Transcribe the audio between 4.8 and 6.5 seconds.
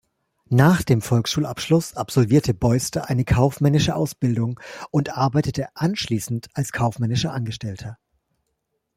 und arbeitete anschließend